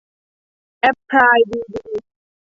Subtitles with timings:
[0.79, 1.83] แอ็พพลาย ดีบี